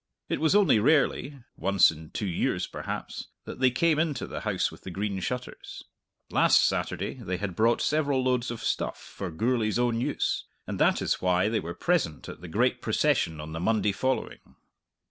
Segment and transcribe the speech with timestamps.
[0.29, 4.71] It was only rarely once in two years, perhaps that they came into the House
[4.71, 5.83] with the Green Shutters.
[6.31, 11.03] Last Saturday they had brought several loads of stuff for Gourlay's own use, and that
[11.03, 14.39] is why they were present at the great procession on the Monday following.